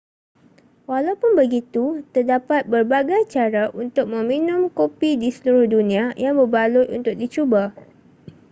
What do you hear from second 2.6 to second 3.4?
berbagai